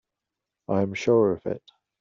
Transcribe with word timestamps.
I 0.67 0.81
am 0.81 0.95
sure 0.95 1.31
of 1.33 1.45
it. 1.45 1.61